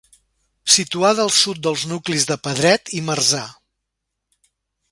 [0.75, 3.45] Situada al sud dels nuclis de Pedret i Marzà.